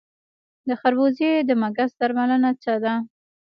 د 0.67 0.69
خربوزې 0.79 1.31
د 1.49 1.51
مګس 1.61 1.91
درملنه 1.99 2.51
څه 2.63 2.73
ده؟ 2.83 2.93